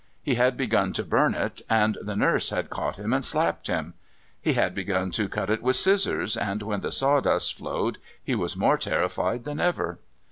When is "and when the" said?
6.35-6.91